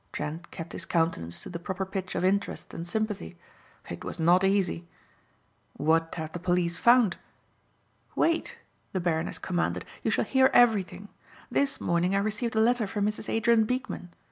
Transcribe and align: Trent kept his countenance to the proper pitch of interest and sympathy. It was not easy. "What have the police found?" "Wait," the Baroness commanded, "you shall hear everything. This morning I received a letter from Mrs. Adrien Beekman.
Trent 0.11 0.49
kept 0.49 0.73
his 0.73 0.85
countenance 0.87 1.43
to 1.43 1.49
the 1.51 1.59
proper 1.59 1.85
pitch 1.85 2.15
of 2.15 2.25
interest 2.25 2.73
and 2.73 2.87
sympathy. 2.87 3.37
It 3.87 4.03
was 4.03 4.19
not 4.19 4.43
easy. 4.43 4.87
"What 5.73 6.15
have 6.15 6.31
the 6.31 6.39
police 6.39 6.75
found?" 6.75 7.17
"Wait," 8.15 8.57
the 8.93 8.99
Baroness 8.99 9.37
commanded, 9.37 9.85
"you 10.01 10.09
shall 10.09 10.25
hear 10.25 10.49
everything. 10.55 11.09
This 11.51 11.79
morning 11.79 12.15
I 12.15 12.17
received 12.17 12.55
a 12.55 12.59
letter 12.59 12.87
from 12.87 13.05
Mrs. 13.05 13.29
Adrien 13.29 13.65
Beekman. 13.65 14.09